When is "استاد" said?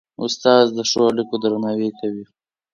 0.23-0.65